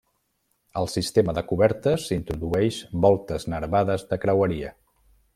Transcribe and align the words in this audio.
El 0.79 0.87
sistema 0.93 1.33
de 1.37 1.43
cobertes 1.51 2.05
introdueix 2.15 2.79
voltes 3.05 3.45
nervades 3.55 4.07
de 4.15 4.19
creueria. 4.25 4.73